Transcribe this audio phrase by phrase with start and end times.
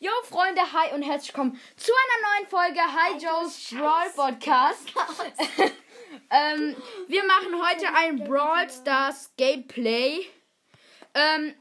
[0.00, 4.92] Yo Freunde, hi und herzlich willkommen zu einer neuen Folge Hi Joe's Brawl Podcast.
[6.30, 6.76] ähm,
[7.08, 10.24] wir machen heute ein Brawl Stars Gameplay.
[11.14, 11.54] Ähm,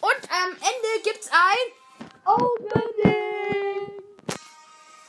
[0.00, 3.90] und am Ende gibt's ein Opening.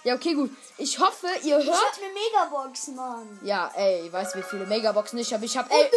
[0.04, 0.52] Ja, okay, gut.
[0.78, 1.76] Ich hoffe, ihr Ich hört.
[1.78, 3.40] hab eine Megabox, Mann.
[3.44, 5.44] Ja, ey, ich weiß, wie viele Megaboxen ich habe.
[5.46, 5.92] Ich habe, Und ey,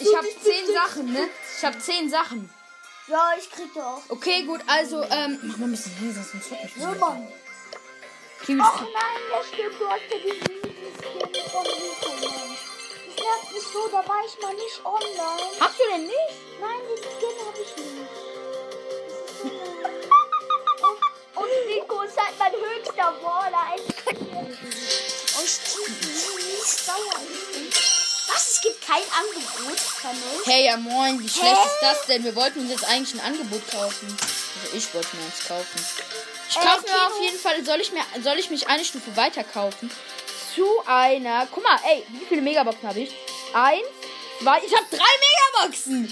[0.00, 1.28] ich habe bin zehn Sachen, ne?
[1.58, 2.52] Ich habe zehn Sachen.
[3.06, 4.02] Ja, ich krieg da auch.
[4.08, 7.00] Okay, gut, also, ähm, mach mal ein bisschen leiser, sonst hört mich nicht.
[7.00, 7.28] Mann.
[8.60, 9.78] Ach nein, das stimmt.
[9.78, 11.20] Du hast ja diesen Riesenskin
[11.50, 12.56] von Mann.
[13.06, 15.60] Das nervt mich so, da war ich mal nicht online.
[15.60, 16.34] Hast du denn nicht?
[16.60, 18.10] Nein, diesen Skin hab ich nicht.
[20.84, 23.66] Und, und Rico ist halt mein höchster Baller.
[25.36, 26.14] Und Steve
[26.86, 27.93] dauernd.
[28.28, 28.50] Was?
[28.52, 29.76] Es gibt kein Angebot?
[29.76, 30.46] Ich?
[30.46, 31.66] Hey, ja moin, wie schlecht Hä?
[31.66, 32.24] ist das denn?
[32.24, 34.16] Wir wollten uns jetzt eigentlich ein Angebot kaufen.
[34.62, 35.86] Also ich wollte mir eins kaufen.
[36.48, 39.16] Ich Äh, kaufe mir auf jeden Fall, soll ich, mir, soll ich mich eine Stufe
[39.16, 39.90] weiter kaufen?
[40.54, 43.10] Zu einer, guck mal, ey, wie viele Megaboxen habe ich?
[43.52, 43.82] Eins,
[44.40, 46.02] zwei, ich habe drei Megaboxen.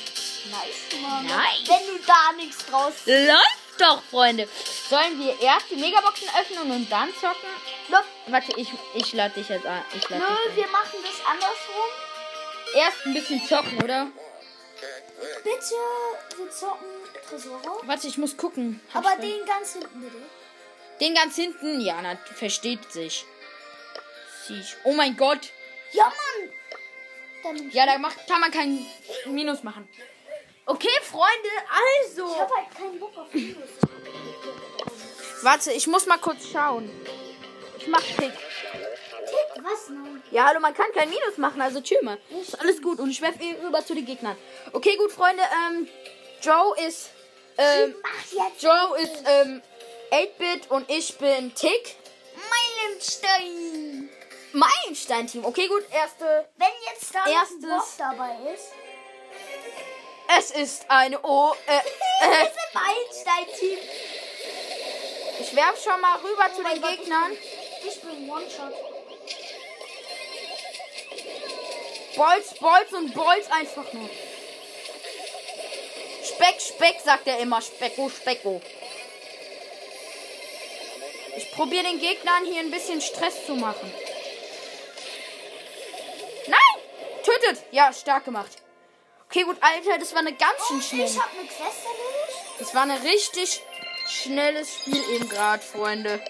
[0.51, 1.27] Nice, Mann.
[1.27, 1.69] Nice.
[1.69, 2.93] Wenn du da nichts draus.
[3.07, 4.49] Läuft doch, Freunde.
[4.89, 7.49] Sollen wir erst die Megaboxen öffnen und dann zocken?
[7.89, 8.05] Nope.
[8.29, 9.83] Warte, ich, ich lade dich jetzt ein.
[9.95, 10.57] Ich Nö, ein.
[10.57, 11.91] wir machen das andersrum.
[12.75, 14.09] Erst ein bisschen zocken, oder?
[15.45, 15.75] Bitte,
[16.37, 16.87] wir zocken
[17.29, 17.81] Tresore.
[17.85, 18.81] Warte, ich muss gucken.
[18.93, 20.17] Hab Aber den ganz hinten bitte.
[21.01, 23.25] Den ganz hinten, ja, na, versteht sich.
[24.47, 24.77] Siech.
[24.85, 25.51] Oh mein Gott.
[25.93, 26.13] Ja,
[27.45, 27.71] Mann.
[27.71, 28.87] Ja, da macht, kann man kein
[29.27, 29.89] Minus machen.
[30.67, 32.39] Okay, Freunde, Ich also.
[32.39, 33.69] hab halt keinen Bock auf Minus.
[35.43, 36.89] Warte, ich muss mal kurz schauen.
[37.79, 38.33] Ich mach Pick.
[38.33, 39.89] Tick, was?
[39.89, 40.23] Nein.
[40.31, 42.19] Ja, hallo, man kann kein Minus machen, also chill mal.
[42.41, 44.37] Ist alles gut und ich werfe ihn rüber zu den Gegnern.
[44.73, 45.89] Okay, gut, Freunde, ähm,
[46.43, 47.11] Joe ist,
[47.59, 47.95] ähm,
[48.61, 49.63] Joe ist, ähm,
[50.13, 51.97] 8-Bit und ich bin Tick.
[52.89, 54.11] Meilenstein.
[54.53, 55.45] Meilenstein-Team.
[55.45, 56.47] Okay, gut, erste.
[56.57, 58.73] Wenn jetzt da ein Bock dabei ist.
[60.39, 61.81] Es ist eine O, äh, äh,
[62.25, 63.79] ein Meilenstein-Team.
[65.41, 67.37] ich werfe schon mal rüber zu Oh mein den Gott, Gegnern.
[67.87, 68.73] Ich bin One-Shot.
[72.17, 74.09] Bolz, Bolz und Bolz einfach nur.
[76.25, 77.61] Speck, Speck, sagt er immer.
[77.61, 78.63] Specko, Specko.
[81.37, 83.93] Ich probiere den Gegnern hier ein bisschen Stress zu machen.
[86.47, 87.23] Nein!
[87.23, 87.65] Tötet!
[87.71, 88.62] Ja, stark gemacht.
[89.33, 91.07] Okay, gut, Alter, das war eine ganz schön schnell.
[91.07, 92.61] Ich hab eine Quest erledigt.
[92.61, 93.63] Das war ein richtig
[94.07, 96.21] schnelles Spiel eben gerade, Freunde.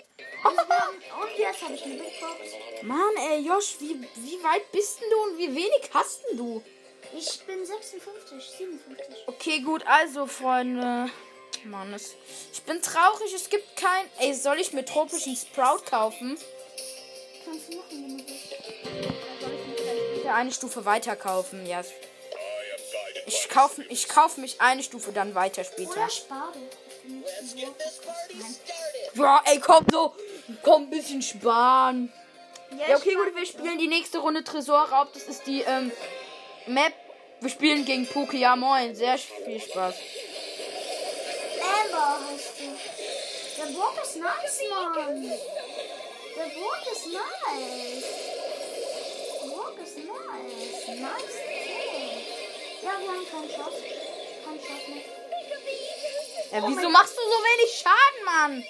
[0.44, 2.38] Und, und jetzt habe ich eine Big Box.
[2.82, 6.62] Mann, ey, Josh, wie, wie weit bist denn du und wie wenig hast denn du?
[7.18, 9.16] Ich bin 56, 57.
[9.26, 11.10] Okay, gut, also, Freunde.
[11.64, 12.14] Mann, es,
[12.52, 14.08] ich bin traurig, es gibt kein.
[14.20, 16.38] Ey, soll ich mir tropischen Sprout kaufen?
[17.44, 20.14] Kannst du machen, wenn du willst.
[20.14, 21.82] Bitte eine Stufe weiter kaufen, ja.
[23.26, 26.08] Ich kaufe ich kauf mich eine Stufe dann weiter später.
[29.14, 30.14] Ja, ey, komm so.
[30.62, 32.12] Komm, ein bisschen sparen.
[32.70, 35.12] Ja, ich okay, gut, wir spielen die nächste Runde Tresorraub.
[35.12, 35.92] Das ist die ähm,
[36.66, 36.92] Map.
[37.40, 38.36] Wir spielen gegen Poke.
[38.36, 38.94] Ja, moin.
[38.94, 39.94] Sehr viel Spaß.
[41.60, 42.64] Amber heißt du.
[43.58, 45.22] Der Burg ist nice, Mann.
[46.36, 48.04] Der Burg ist nice.
[49.42, 51.00] Der Burg ist nice.
[51.00, 51.61] Nice.
[52.82, 53.74] Ja, wir haben keinen Schuss.
[54.44, 55.02] Keinen Schuss mehr.
[56.52, 58.64] Ja, wieso machst du so wenig Schaden, Mann?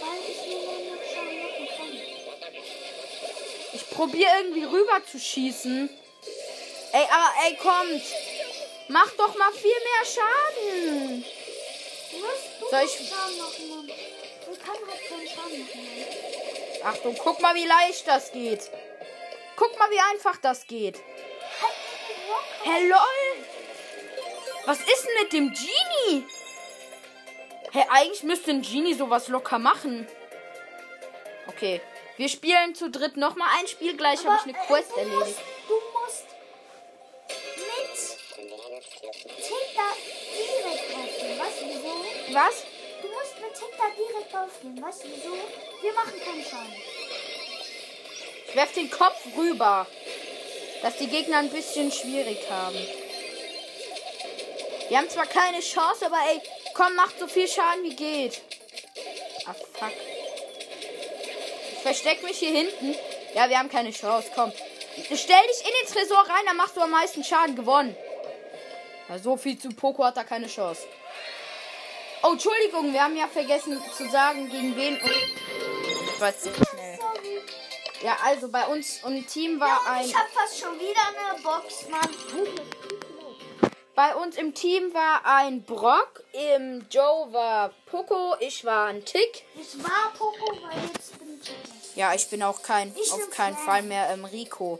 [0.00, 0.62] Weil ich nur
[0.94, 1.92] noch Schaden machen kann.
[3.74, 5.90] Ich probiere irgendwie rüber zu schießen.
[6.92, 8.02] Ey, aber ey, kommt.
[8.88, 11.24] Mach doch mal viel mehr Schaden.
[12.12, 13.90] Du musst du Soll ich- Schaden machen, Mann.
[14.52, 15.80] Ich kann halt keinen Schaden machen,
[16.82, 16.94] Mann.
[16.94, 18.70] Achtung, guck mal, wie leicht das geht.
[19.56, 21.00] Guck mal, wie einfach das geht.
[22.66, 22.98] Hey, lol.
[24.64, 26.26] Was ist denn mit dem Genie?
[27.70, 30.08] Hey, eigentlich müsste ein Genie sowas locker machen.
[31.46, 31.80] Okay,
[32.16, 33.96] wir spielen zu dritt nochmal ein Spiel.
[33.96, 35.20] Gleich habe ich eine äh, Quest du erledigt.
[35.20, 36.26] Musst, du musst
[39.14, 39.90] mit Tinder
[40.34, 41.38] direkt draufgehen.
[41.38, 42.34] Weißt du wieso?
[42.34, 42.64] Was?
[43.00, 44.82] Du musst mit Tinder direkt draufgehen.
[44.82, 45.32] Weißt du wieso?
[45.82, 46.74] Wir machen keinen Schaden.
[48.48, 49.86] Ich werf den Kopf rüber.
[50.82, 52.78] Dass die Gegner ein bisschen schwierig haben.
[54.88, 56.40] Wir haben zwar keine Chance, aber ey,
[56.74, 58.40] komm, macht so viel Schaden wie geht.
[59.46, 59.92] Ah, fuck.
[61.72, 62.94] Ich versteck mich hier hinten.
[63.34, 64.52] Ja, wir haben keine Chance, komm.
[65.04, 67.96] Stell dich in den Tresor rein, dann machst du am meisten Schaden gewonnen.
[69.08, 70.82] Ja, so viel zu Poco hat er keine Chance.
[72.22, 74.96] Oh, Entschuldigung, wir haben ja vergessen zu sagen, gegen wen.
[74.96, 76.48] Ich weiß.
[78.02, 80.04] Ja, also bei uns im Team war Ja, ein.
[80.06, 82.08] ich hab fast schon wieder eine Box, Mann.
[83.94, 89.44] Bei uns im Team war ein Brock, im Joe war Poco, ich war ein Tick.
[89.54, 91.96] Ich war Poco, weil jetzt bin ich.
[91.96, 93.56] Ja, ich bin auch kein, Ich auf keinen.
[93.56, 94.78] Fall mehr ähm, Rico.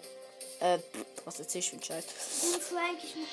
[0.61, 0.79] Äh,
[1.25, 2.05] was erzähl ich für einen Scheiß?
[2.43, 3.29] Ich Frank, ich muss.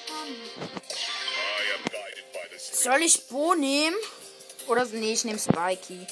[2.83, 3.95] Soll ich Bo nehmen?
[4.67, 4.85] Oder?
[4.85, 6.07] Nee, ich nehme Spikey.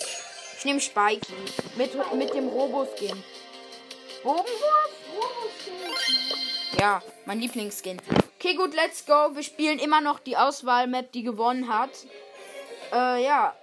[0.57, 1.31] Ich nehme Spikey.
[1.75, 3.23] Mit, mit dem Roboskin.
[4.23, 4.91] Bogenwurf?
[6.79, 8.01] Ja, mein Lieblingsskin.
[8.37, 9.35] Okay, gut, let's go.
[9.35, 11.91] Wir spielen immer noch die Auswahl-Map, die gewonnen hat.
[12.91, 13.55] Äh, ja.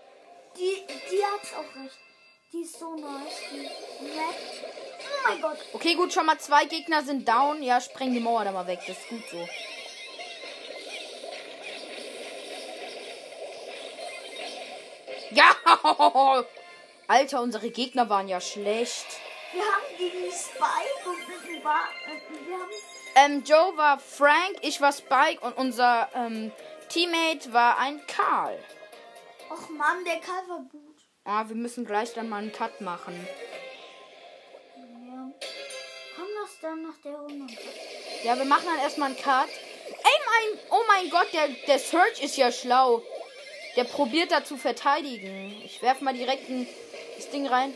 [0.56, 1.98] Die, die hat's auch recht.
[2.52, 3.40] Die ist so nice.
[3.50, 4.34] Die Map.
[5.00, 5.58] Oh mein Gott.
[5.72, 7.62] Okay, gut, schon mal zwei Gegner sind down.
[7.62, 8.80] Ja, spreng die Mauer da mal weg.
[8.86, 9.48] Das ist gut so.
[15.30, 15.54] Ja!
[17.08, 19.06] Alter, unsere Gegner waren ja schlecht.
[19.52, 21.88] Wir haben gegen Spike und Bar.
[22.06, 22.70] äh, Wir haben.
[23.14, 26.52] Ähm, Joe war Frank, ich war Spike und unser ähm,
[26.88, 28.58] Teammate war ein Karl.
[29.50, 30.98] Och Mann, der Karl war gut.
[31.24, 33.26] Ah, wir müssen gleich dann mal einen Cut machen.
[34.76, 35.30] Ja.
[36.16, 37.52] Komm das dann nach der Runde.
[38.22, 39.48] Ja, wir machen dann erstmal einen Cut.
[39.48, 39.94] Ey,
[40.26, 43.02] mein, oh mein Gott, der, der Search ist ja schlau.
[43.76, 45.60] Der probiert da zu verteidigen.
[45.64, 46.66] Ich werf mal direkt ein,
[47.16, 47.74] das Ding rein.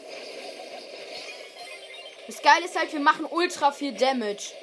[2.32, 4.55] Das Geile ist halt, wir machen ultra viel Damage.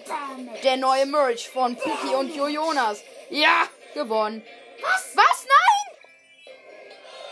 [0.08, 0.60] Damage.
[0.62, 3.00] der neue Merch von Puki und Jo Jonas.
[3.30, 4.44] Ja, gewonnen.
[4.82, 5.12] Was?
[5.14, 5.46] Was?
[5.46, 5.98] Nein!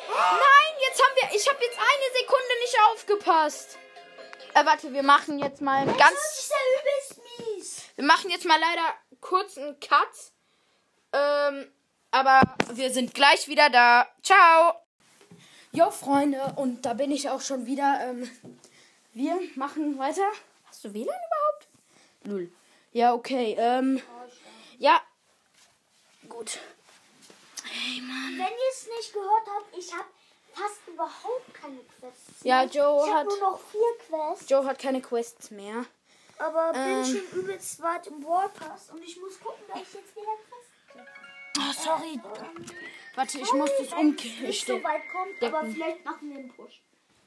[0.09, 1.37] Nein, jetzt haben wir.
[1.37, 3.79] Ich habe jetzt eine Sekunde nicht aufgepasst.
[4.55, 6.13] Äh, warte, wir machen jetzt mal Das ganz.
[6.39, 7.83] ist ja übelst mies.
[7.97, 10.33] Wir machen jetzt mal leider kurz einen Cut.
[11.13, 11.73] Ähm,
[12.13, 12.43] aber
[12.75, 14.07] wir sind gleich wieder da.
[14.23, 14.84] Ciao!
[15.75, 17.99] Jo, Freunde, und da bin ich auch schon wieder.
[18.03, 18.31] Ähm,
[19.13, 20.27] wir machen weiter.
[20.67, 21.67] Hast du WLAN überhaupt?
[22.25, 22.53] Null.
[22.93, 23.57] Ja, okay.
[23.59, 24.01] Ähm,
[24.79, 25.01] ja.
[26.29, 26.59] Gut.
[27.65, 30.05] Wenn ihr es nicht gehört habt, ich habe
[30.53, 32.45] fast überhaupt keine Quests.
[32.45, 32.67] Ja, mehr.
[32.67, 35.85] Joe ich hat- nur noch vier Quests, Joe hat keine Quests mehr.
[36.39, 37.05] aber bin Ähm.
[37.05, 40.74] schon übelst weit im Warpass und ich muss gucken, dass ich jetzt wieder Quests.
[41.59, 42.21] Oh, sorry.
[43.15, 45.75] Warte, ich muss das es nicht so weit kommt, aber decken.
[45.75, 46.81] vielleicht machen wir einen Push.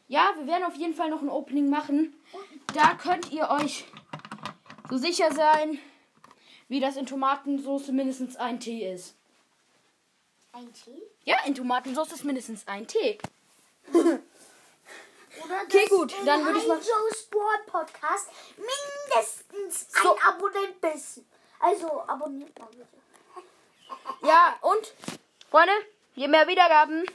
[0.10, 2.14] Ja, wir werden auf jeden Fall noch ein Opening machen.
[2.74, 3.86] Da könnt ihr euch
[4.90, 5.80] so sicher sein,
[6.68, 9.16] wie das in Tomatensauce mindestens ein Tee ist.
[10.54, 11.02] Ein Tee?
[11.24, 13.18] Ja, in Tomatensauce ist mindestens ein Tee.
[13.94, 14.20] Oder
[15.66, 20.16] Okay, gut, dann würde ich mal- Joe Sport Podcast mindestens So.
[20.16, 21.22] ein Abonnent bist.
[21.60, 22.88] Also abonniert mal bitte.
[24.24, 24.94] Ja, und,
[25.50, 25.74] Freunde,
[26.16, 27.06] je mehr Wiedergaben,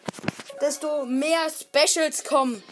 [0.60, 2.62] desto mehr Specials kommen.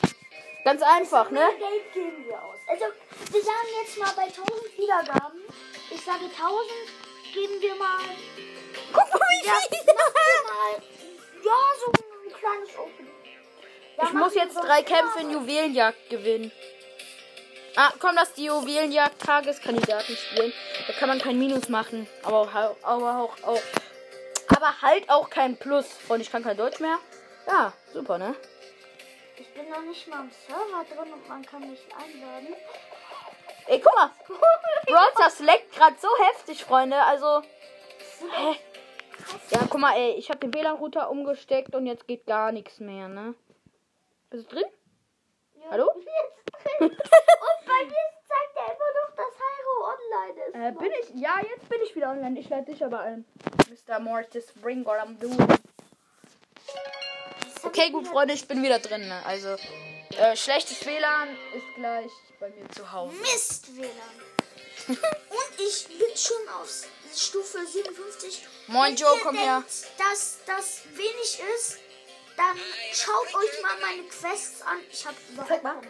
[0.64, 1.40] Ganz einfach, ne?
[1.58, 2.58] Geld geben wir aus.
[2.68, 2.84] Also
[3.32, 5.40] wir sagen jetzt mal bei 1000 Wiedergaben.
[5.90, 6.70] Ich sage 1000
[7.32, 7.98] geben wir mal.
[8.92, 9.94] Guck mal, wie Ja, viel.
[9.94, 10.82] machen wir mal.
[11.44, 13.12] Ja, so ein kleines Opening.
[13.96, 16.52] Ja, Ich muss jetzt drei Kämpfe in Juwelenjagd gewinnen.
[17.76, 20.52] Ah, komm, lass die Juwelenjagd Tageskandidaten spielen.
[20.86, 22.06] Da kann man kein Minus machen.
[22.22, 23.62] Aber auch, aber auch, auch
[24.56, 25.86] aber halt auch kein Plus.
[26.08, 26.98] Und ich kann kein Deutsch mehr.
[27.46, 28.34] Ja, super, ne?
[29.36, 32.54] Ich bin noch nicht mal im Server drin und man kann mich einladen.
[33.66, 34.10] Ey, guck mal.
[34.26, 37.02] Bro, das leckt gerade so heftig, Freunde.
[37.02, 37.42] Also.
[38.20, 38.56] Hä?
[39.50, 40.12] Ja, guck mal, ey.
[40.12, 43.34] Ich habe den WLAN-Router umgesteckt und jetzt geht gar nichts mehr, ne?
[44.30, 44.68] Bist du drin?
[45.54, 45.90] Ja, Hallo?
[45.96, 46.80] Jetzt.
[46.80, 49.84] und bei mir zeigt er immer noch, dass Hyro
[50.20, 50.54] online ist.
[50.54, 51.20] Äh, bin ich?
[51.20, 52.38] Ja, jetzt bin ich wieder online.
[52.38, 53.24] Ich lade dich aber ein.
[53.68, 54.00] Mr.
[54.00, 55.36] Mortis, bring what I'm doing.
[57.54, 59.06] Das Okay, gut, Freunde, ich bin wieder drin.
[59.06, 59.22] Ne?
[59.24, 59.56] Also,
[60.18, 63.14] äh, schlechtes WLAN ist gleich bei mir zu Hause.
[63.16, 63.90] Mist WLAN.
[64.88, 68.46] und ich bin schon auf Stufe 57.
[68.68, 69.62] Moin, Joe, komm denkt, her.
[69.98, 71.78] dass das wenig ist,
[72.36, 72.56] dann
[72.92, 74.78] schaut euch mal meine Quests an.
[74.90, 75.86] Ich habe überhaupt.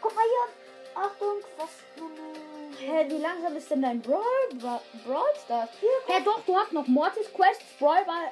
[0.00, 1.02] Guck mal hier.
[1.02, 2.51] Achtung, Quest.
[2.78, 4.22] Hä, wie langsam ist denn dein Brawl,
[4.54, 5.68] Bra Brawl Stars?
[6.06, 8.30] Hä, doch, du hast noch Mortis Quests, Brawl Ball.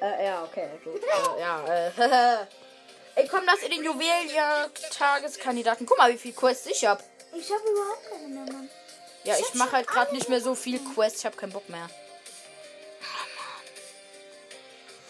[0.00, 1.02] Äh, ja, okay, gut.
[1.02, 1.90] Äh, ja, äh,
[3.16, 5.86] Ey, komm, das in den Juwelenjagd-Tageskandidaten.
[5.86, 7.02] Guck mal, wie viel Quests ich hab.
[7.32, 8.70] Ich habe überhaupt keine mehr, Mann.
[9.24, 11.18] Ja, Ich ich hab mache halt gerade nicht mehr so viel Quests.
[11.20, 11.88] Ich hab keinen Bock mehr.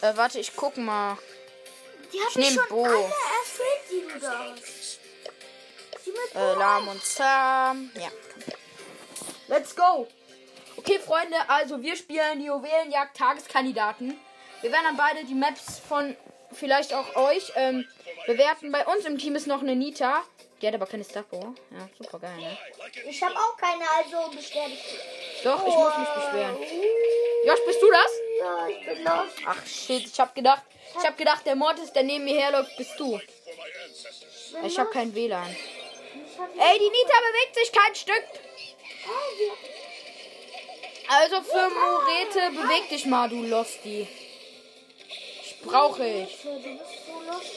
[0.00, 1.18] Äh, warte, ich guck mal.
[2.12, 2.84] Die ich schon Bo.
[2.86, 4.98] alle erfüllt, die du da hast.
[6.34, 7.90] Äh, lahm und zahm.
[7.94, 8.08] Ja.
[9.48, 10.06] Let's go.
[10.76, 14.18] Okay, Freunde, also wir spielen die Juwelenjagd Tageskandidaten.
[14.60, 16.16] Wir werden dann beide die Maps von
[16.52, 17.86] vielleicht auch euch ähm,
[18.26, 18.70] bewerten.
[18.70, 20.22] Bei uns im Team ist noch eine Nita.
[20.60, 21.54] Die hat aber keine Star Power.
[21.70, 22.58] Ja, super geil, ne?
[23.08, 24.84] Ich habe auch keine, also beschwer dich.
[25.44, 26.56] Doch, ich muss mich beschweren.
[27.46, 28.12] Josh, bist du das?
[28.40, 29.28] Ja, ich bin los.
[29.46, 30.62] Ach shit, ich hab gedacht,
[30.98, 33.20] ich hab gedacht, der Mortis, der neben mir herläuft, bist du.
[34.64, 35.46] Ich hab kein WLAN.
[35.46, 38.24] Ey, die Nita bewegt sich kein Stück.
[41.08, 44.06] Also für Morete, beweg dich mal, du Losty.
[45.42, 46.44] Ich brauche ich.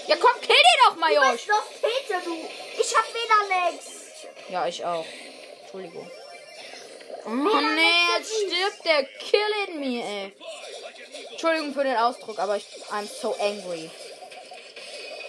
[0.07, 1.31] Ja komm, kill den doch mal, Josh.
[1.31, 2.35] bist los, Peter, du.
[2.79, 3.85] Ich hab wieder nix.
[4.49, 5.05] Ja, ich auch.
[5.61, 6.09] Entschuldigung.
[7.25, 10.33] Oh nee, jetzt stirbt der Killing me, ey.
[11.31, 13.91] Entschuldigung für den Ausdruck, aber ich I'm so angry.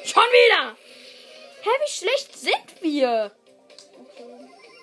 [0.04, 0.76] Schon wieder!
[1.62, 3.32] Hä, wie schlecht sind wir?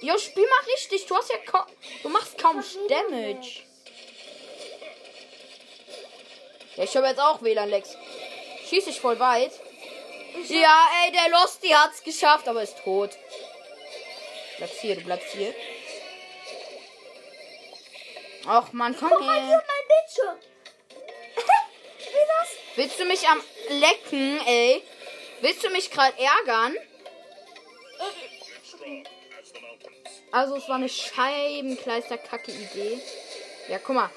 [0.01, 1.05] Jo, spiel mal richtig.
[1.07, 1.65] Du hast ja kaum.
[2.03, 3.63] Du machst kaum Damage.
[6.75, 7.97] Ja, ich habe jetzt auch WLAN-Lex.
[8.69, 9.51] Schieß ich voll weit.
[10.47, 13.11] Ja, ey, der Losty hat's geschafft, aber ist tot.
[14.57, 15.53] Bleibst hier, du bleibst hier.
[18.45, 19.63] Ach man, komm mal hier her.
[19.67, 20.39] mein Bildschirm.
[21.97, 22.49] Wie das?
[22.75, 24.83] Willst du mich am lecken, ey?
[25.41, 26.75] Willst du mich gerade ärgern?
[30.31, 33.01] Also es war eine Scheibenkleister-Kacke Idee.
[33.67, 34.09] Ja, guck mal.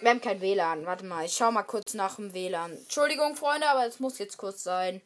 [0.00, 0.86] Wir haben kein WLAN.
[0.86, 2.72] Warte mal, ich schau mal kurz nach dem WLAN.
[2.76, 5.02] Entschuldigung, Freunde, aber es muss jetzt kurz sein.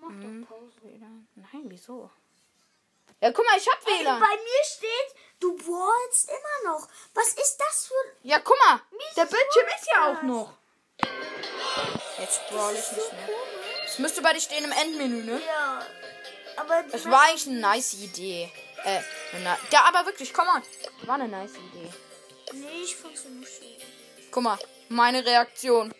[0.00, 0.42] Mach Mhm.
[0.42, 0.72] doch Pause.
[0.82, 1.28] WLAN?
[1.34, 2.10] Nein, wieso?
[3.20, 4.18] Ja, guck mal, ich hab WLAN.
[4.20, 6.88] bei mir steht, du brawlst immer noch.
[7.14, 7.94] Was ist das für...
[8.22, 8.80] Ja, guck mal.
[9.16, 10.54] Der Mieses Bildschirm ist ja auch noch.
[12.18, 13.28] Jetzt brawl ich nicht mehr.
[13.86, 15.40] Es müsste bei dir stehen im Endmenü, ne?
[15.46, 15.84] Ja.
[16.60, 18.50] Aber Es war eigentlich eine nice Idee.
[18.84, 19.00] Äh,
[19.38, 20.62] ni- ja, aber wirklich, komm on.
[21.06, 21.90] War eine nice Idee.
[22.52, 23.76] Nee, ich fand's nur schön.
[24.30, 25.92] Guck mal, meine Reaktion.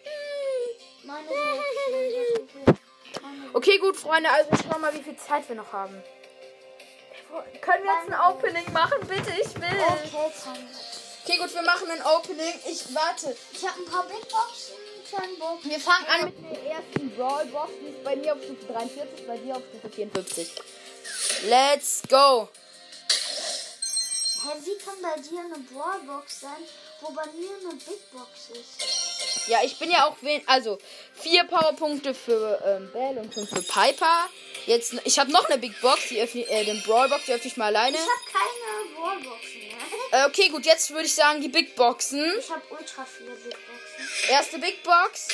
[1.04, 2.78] Meine Reaktion.
[3.52, 6.02] Okay, gut, Freunde, also ich schau mal, wie viel Zeit wir noch haben.
[7.60, 9.30] Können wir jetzt ein Opening machen, bitte?
[9.40, 9.84] Ich will.
[9.86, 10.58] Okay,
[11.24, 12.54] Okay, gut, wir machen ein Opening.
[12.66, 13.36] Ich warte.
[13.52, 14.74] Ich habe ein paar Big Boxen,
[15.10, 15.64] kleinen Box.
[15.64, 17.70] Wir fangen an mit der ersten Brawl Box.
[17.80, 20.52] Die ist bei mir auf Stufe 43, bei dir auf Stufe 54.
[21.48, 22.48] Let's go.
[24.42, 26.62] Hä, wie kann bei dir eine Brawlbox sein,
[27.02, 29.48] wo bei mir eine Big Box ist?
[29.48, 30.42] Ja, ich bin ja auch wen.
[30.46, 30.78] Also,
[31.14, 34.28] vier Powerpunkte für ähm, Bell und fünf für Piper.
[34.64, 37.48] Jetzt, ich habe noch eine Big Box, die öffne, äh, den Brawl Box, die öffne
[37.50, 37.98] ich mal alleine.
[37.98, 40.24] Ich habe keine Brawlboxen mehr.
[40.24, 42.24] Äh, okay, gut, jetzt würde ich sagen, die Big Boxen.
[42.38, 43.89] Ich habe ultra viele Big Boxen.
[44.28, 45.28] Erste Big Box.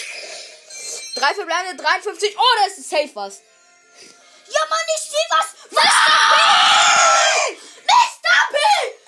[1.15, 2.37] Drei verbleibende, 53.
[2.37, 3.41] Oh, da ist safe was.
[4.49, 5.47] Ja, Mann, ich sehe was!
[5.71, 5.81] Mr.
[6.35, 7.57] P!
[7.85, 8.37] Mr.
[8.53, 8.57] P!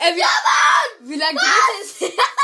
[0.05, 1.09] Äh, wie, Ja, Mann!
[1.09, 2.19] wie lange geht es?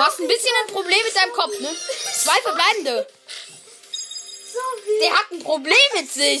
[0.00, 1.76] Du hast ein bisschen ein Problem mit deinem Kopf, ne?
[2.14, 3.06] Zwei verbleibende.
[5.02, 6.40] Der hat ein Problem mit sich.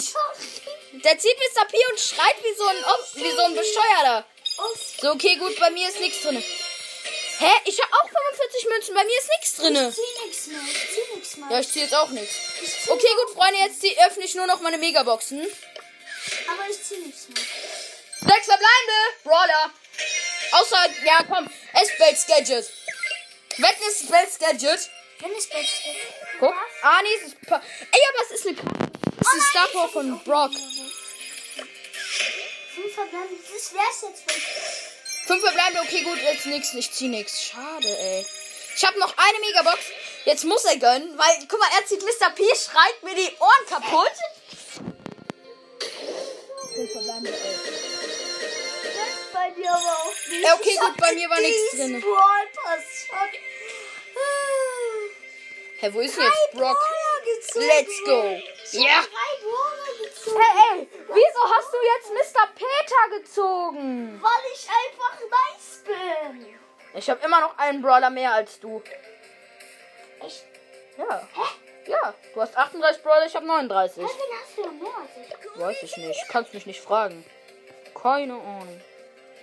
[0.92, 1.66] Der zieht Mr.
[1.66, 4.24] P und schreit wie so ein, Op- wie so ein Bescheuerter.
[5.02, 6.42] So, okay, gut, bei mir ist nichts drin.
[6.42, 7.50] Hä?
[7.66, 9.88] Ich habe auch 45 Münzen, bei mir ist nichts drin.
[9.90, 10.60] ich zieh nichts mehr.
[10.66, 11.48] Ich zieh nichts mehr.
[11.50, 12.34] Ja, ich ziehe jetzt auch nichts.
[12.62, 15.40] Ich zieh Okay, gut, Freunde, jetzt zieh, öffne ich nur noch meine Megaboxen.
[16.48, 17.44] Aber ich zieh nichts mehr.
[18.22, 19.00] Sechs verbleibende.
[19.22, 19.70] Brawler.
[20.52, 21.50] Außer, ja, komm.
[21.74, 22.70] S-Bates Gadget.
[23.60, 24.90] Wetten ist Bates Gadget.
[25.20, 25.66] Wenn es Bett
[26.38, 26.54] Guck.
[26.82, 27.46] Ah, nee, es ist.
[27.46, 28.56] Pa Ey, aber es ist eine.
[29.20, 30.52] Es ist Star Power von Brock.
[32.74, 33.38] Fünf verbleiben.
[33.52, 34.22] Das wär's jetzt.
[34.26, 34.40] Wenn
[35.26, 36.72] Fünf verbleibende, okay, gut, jetzt nix.
[36.72, 37.42] Ich zieh nix.
[37.42, 38.26] Schade, ey.
[38.74, 39.78] Ich habe noch eine Megabox.
[40.24, 42.30] Jetzt muss er gönnen, weil, guck mal, er zieht Mr.
[42.30, 44.12] P, schreit mir die Ohren kaputt.
[46.74, 47.58] Fünf verbleibende, ey.
[49.32, 50.42] bei dir aber auch nicht.
[50.42, 52.00] Ja, okay, gut, hab bei mir war nichts drin.
[52.00, 52.84] Brawl Pass
[55.80, 56.76] Hä, wo ist denn jetzt Brock?
[57.54, 58.22] Let's go.
[58.72, 59.02] Ja.
[60.24, 62.46] Hey, ey, wieso hast du jetzt Mr.
[62.54, 64.20] Peter gezogen?
[64.22, 66.58] Weil ich einfach nice bin.
[66.94, 68.82] Ich habe immer noch einen Brawler mehr als du.
[70.20, 70.44] Echt?
[70.98, 71.28] Ja.
[71.86, 74.02] Ja, du hast 38 Brawler, ich habe 39.
[74.02, 75.60] Wen hast du denn mehr als ich?
[75.60, 76.28] Weiß ich nicht.
[76.28, 77.24] Kannst mich nicht fragen.
[77.94, 78.80] Keine Ahnung.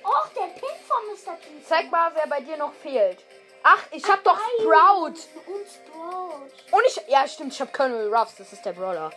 [0.04, 1.38] Och, der Pin von Mr.
[1.38, 1.64] P.
[1.68, 3.20] Zeig mal, wer bei dir noch fehlt.
[3.64, 5.08] Ach, ich hab doch Sprout.
[5.08, 6.52] Und Sprout.
[6.72, 7.02] Und ich.
[7.08, 8.36] Ja, stimmt, ich hab Colonel Ruffs.
[8.38, 9.12] Das ist der Brawler.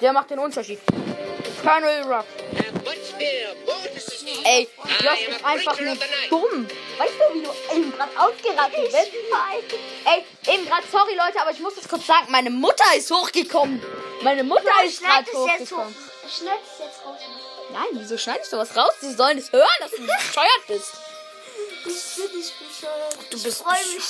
[0.00, 0.80] Der macht den Unterschied.
[1.62, 2.24] Colonel here.
[4.44, 5.96] Ey, am ist einfach nur
[6.28, 6.68] dumm.
[6.98, 9.12] Weißt du, wie du eben gerade ausgerastet bist?
[10.04, 12.26] Ey, eben gerade, sorry Leute, aber ich muss das kurz sagen.
[12.28, 13.82] Meine Mutter ist hochgekommen.
[14.22, 15.78] Meine Mutter ist Schneid gerade es jetzt hoch.
[15.78, 15.94] hochgekommen.
[16.28, 17.18] Schneid es jetzt raus.
[17.72, 18.92] Nein, wieso schneidest du was raus?
[19.00, 20.92] Sie sollen es hören, dass du bescheuert bist.
[21.86, 23.16] Ich bin nicht bescheuert.
[23.30, 24.04] Du Ich bist freue mich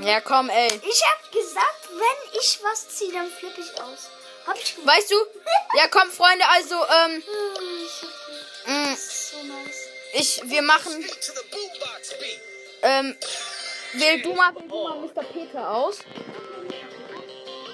[0.00, 0.08] nur.
[0.08, 0.68] Ja, komm, ey.
[0.82, 4.10] Ich hab gesagt, wenn ich was ziehe, dann flippe ich aus.
[4.46, 4.86] Hab ich gesagt.
[4.86, 5.16] Weißt du?
[5.76, 7.22] Ja, komm, Freunde, also, ähm,
[7.84, 9.76] Ich hab mh, das ist so nice.
[10.12, 11.04] ich, wir machen,
[12.82, 13.16] ähm,
[13.94, 15.22] wähl du mal, wähl du mal Mr.
[15.24, 15.98] Peter aus.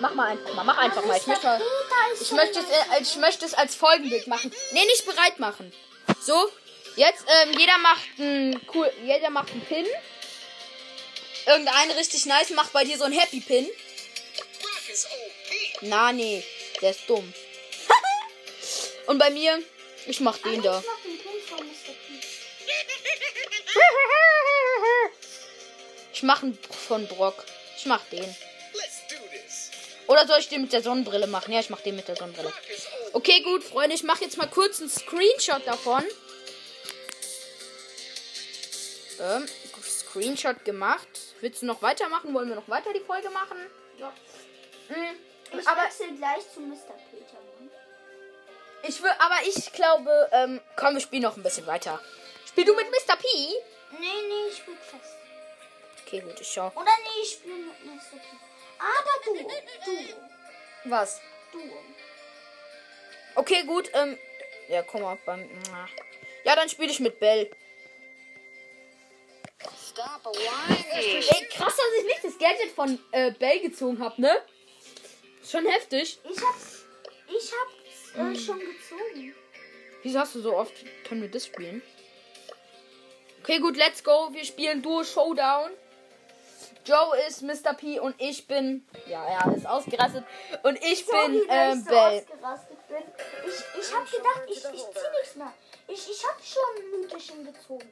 [0.01, 1.17] Mach mal einfach mal, mach einfach mal.
[1.19, 1.61] Ich möchte,
[2.23, 4.51] ich möchte, es, äh, ich möchte es als Folgenbild machen.
[4.71, 5.71] Nee, nicht bereit machen.
[6.23, 6.51] So,
[6.97, 9.87] jetzt, ähm, jeder macht einen cool, jeder macht einen Pin.
[11.47, 13.69] Irgendeine richtig nice macht bei dir so einen Happy Pin.
[15.83, 16.45] Na, nee,
[16.81, 17.33] der ist dumm.
[19.07, 19.63] Und bei mir,
[20.07, 20.81] ich mach den da.
[20.81, 21.93] Ich mach den Pin von Mr.
[21.93, 22.21] P.
[26.13, 27.47] Ich mach einen von Brock.
[27.77, 28.37] Ich mach den.
[30.07, 31.55] Oder soll ich den mit der Sonnenbrille machen?
[31.55, 32.53] Ja, ich mach den mit der Sonnenbrille.
[33.13, 36.05] Okay, gut, Freunde, ich mache jetzt mal kurz einen Screenshot davon.
[39.21, 39.47] Ähm,
[39.83, 41.09] Screenshot gemacht.
[41.41, 42.33] Willst du noch weitermachen?
[42.33, 43.59] Wollen wir noch weiter die Folge machen?
[43.99, 44.13] Ja.
[44.89, 45.59] Mhm.
[45.59, 46.95] Ich Aber wechsle gleich zu Mr.
[47.11, 47.35] Peter.
[47.59, 47.71] Mann.
[48.83, 52.01] ich will, aber ich glaube, ähm, komm, wir spielen noch ein bisschen weiter.
[52.47, 53.17] Spiel du mit Mr.
[53.17, 53.27] P?
[53.99, 55.17] Nee, nee, ich spiel fest.
[56.07, 56.69] Okay, gut, ich schau.
[56.69, 58.17] Oder nee, ich spiele mit Mr.
[58.17, 58.27] P.
[58.79, 59.43] Aber du,
[59.85, 61.21] du, Was?
[61.53, 61.59] du.
[63.35, 64.19] Okay, gut, ähm,
[64.69, 65.49] ja, guck mal, beim,
[66.45, 67.51] ja, dann spiele ich mit Bell.
[70.93, 74.43] Ey, krass, dass ich nicht das Gadget von äh, Bell gezogen habe, ne?
[75.49, 76.19] Schon heftig.
[76.25, 76.85] Ich hab's,
[77.29, 79.35] ich hab's äh, schon gezogen.
[80.03, 80.73] Wieso hast du so oft?
[81.05, 81.83] Können wir das spielen?
[83.43, 84.29] Okay, gut, let's go.
[84.33, 85.71] Wir spielen Duo Showdown.
[86.85, 87.75] Joe ist Mr.
[87.75, 88.87] P und ich bin.
[89.07, 90.25] Ja, er ist ausgerastet.
[90.63, 92.19] Und ich Sorry, bin äh, ich so Bell.
[92.21, 93.03] ausgerastet bin.
[93.47, 95.53] Ich, ich hab gedacht, ich, ich zieh nichts mehr.
[95.89, 97.89] Ich, ich hab schon ein Mütterchen gezogen.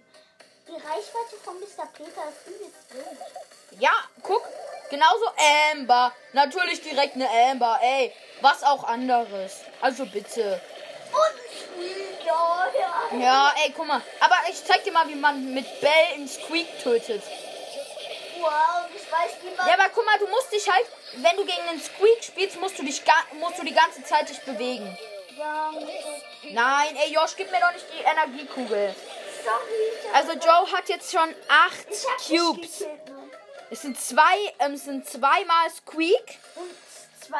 [0.68, 1.86] Die Reichweite von Mr.
[1.96, 3.80] Peter ist übelst wenig.
[3.80, 4.42] Ja, guck.
[4.90, 5.24] Genauso
[5.72, 6.12] Amber.
[6.34, 7.78] Natürlich direkt eine Amber.
[7.82, 9.60] Ey, was auch anderes.
[9.80, 10.60] Also bitte.
[11.10, 11.86] Und
[12.26, 13.18] ja, ja.
[13.18, 14.02] Ja, ey, guck mal.
[14.20, 17.22] Aber ich zeig dir mal, wie man mit Bell einen Squeak tötet.
[18.38, 19.66] Wow, ich weiß, wie man.
[19.66, 22.78] Ja, aber guck mal, du musst dich halt, wenn du gegen den Squeak spielst, musst
[22.78, 23.02] du dich
[23.40, 24.98] musst du die ganze Zeit dich bewegen.
[25.38, 25.72] Ja,
[26.50, 28.94] Nein, ey Josh, gib mir doch nicht die Energiekugel.
[30.12, 32.78] Also Joe hat jetzt schon acht ich hab dich Cubes.
[32.78, 33.30] gekillt, Mann.
[33.70, 36.38] Es sind zwei, ähm, es sind zweimal Squeak.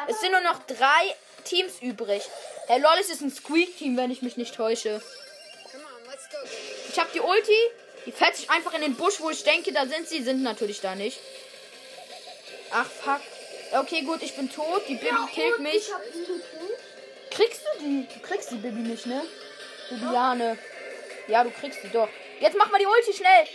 [0.07, 2.21] Es sind nur noch drei Teams übrig.
[2.67, 5.01] Herr Lol, es ist ein Squeak-Team, wenn ich mich nicht täusche.
[6.91, 7.57] Ich habe die Ulti.
[8.05, 10.23] Die fetzt sich einfach in den Busch, wo ich denke, da sind sie.
[10.23, 11.19] Sind natürlich da nicht.
[12.71, 13.21] Ach, fuck.
[13.71, 14.83] Okay, gut, ich bin tot.
[14.87, 15.89] Die Bibi killt mich.
[17.31, 18.07] Kriegst du die?
[18.13, 19.23] Du kriegst die Bibi nicht, ne?
[19.89, 20.57] Bibiane.
[21.29, 22.09] Ja, du kriegst die doch.
[22.39, 23.45] Jetzt mach mal die Ulti schnell.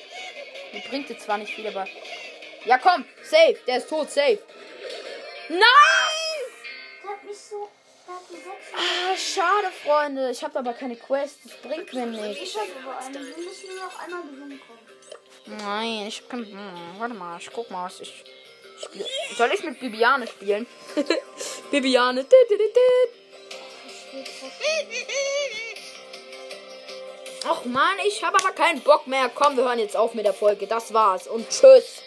[0.73, 1.87] Die bringt jetzt zwar nicht viel, aber.
[2.65, 3.05] Ja, komm.
[3.23, 3.59] Safe.
[3.67, 4.11] Der ist tot.
[4.11, 4.39] Safe.
[5.49, 5.61] Nein!
[7.03, 7.69] Der hat mich so.
[8.07, 10.31] Ah, schade, Freunde.
[10.31, 11.39] Ich habe aber keine Quest.
[11.45, 12.43] Das bringt mir nichts.
[12.43, 13.19] Ich habe aber eine.
[13.19, 15.59] Wir müssen nur noch einmal gewinnen kommen.
[15.59, 16.45] Nein, ich kein.
[16.45, 18.25] Hm, warte mal, ich guck mal, was ich.
[18.83, 19.07] Spiel.
[19.37, 20.67] Soll ich mit Bibiane spielen?
[21.71, 22.27] Bibiane.
[27.51, 29.29] Och man, ich habe aber keinen Bock mehr.
[29.29, 30.67] Komm, wir hören jetzt auf mit der Folge.
[30.67, 32.03] Das war's und tschüss.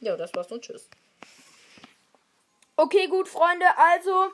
[0.00, 0.88] Ja, das war's und tschüss.
[2.76, 3.66] Okay, gut, Freunde.
[3.76, 4.30] Also,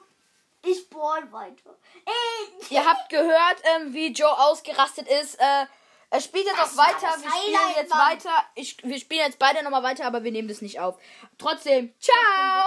[0.65, 1.77] Ich ball weiter.
[2.05, 5.37] Ey, ihr habt gehört, ähm, wie Joe ausgerastet ist.
[5.41, 5.67] Äh,
[6.11, 7.17] er spielt jetzt Das auch weiter.
[7.23, 8.11] Wir spielen Highlight, jetzt Mann.
[8.13, 8.45] weiter.
[8.55, 10.99] Ich, wir spielen jetzt beide nochmal weiter, aber wir nehmen das nicht auf.
[11.39, 12.61] Trotzdem, ciao.